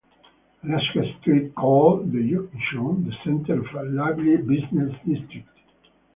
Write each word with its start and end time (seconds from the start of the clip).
Alaska 0.63 1.03
Street, 1.19 1.53
called 1.53 2.11
"The 2.11 2.23
Junction", 2.27 3.07
the 3.07 3.13
center 3.23 3.59
of 3.59 3.71
a 3.75 3.87
lively 3.87 4.35
business 4.37 4.95
district. 5.07 5.59